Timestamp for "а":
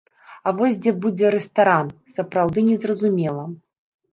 0.47-0.53